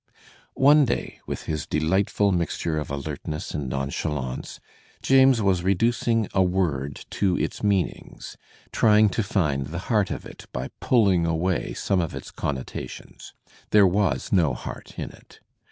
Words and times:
One 0.57 0.83
day, 0.83 1.19
with 1.27 1.43
his 1.43 1.67
delightfid 1.67 2.33
mixture 2.33 2.79
of 2.79 2.89
alertness 2.89 3.53
and 3.53 3.69
nonchalance, 3.69 4.59
James 5.03 5.43
was 5.43 5.61
reducing 5.61 6.27
a 6.33 6.41
word 6.41 7.05
to 7.11 7.37
its 7.37 7.61
meanings, 7.61 8.35
trying 8.71 9.09
to 9.09 9.21
find 9.21 9.67
the 9.67 9.77
heart 9.93 10.09
of 10.09 10.25
it 10.25 10.47
by 10.51 10.71
pulling 10.79 11.27
away 11.27 11.75
some 11.75 12.01
of 12.01 12.15
its 12.15 12.31
connotations. 12.31 13.35
There 13.69 13.85
was 13.85 14.31
no 14.31 14.55
heart 14.55 14.97
in 14.97 15.11
it. 15.11 15.39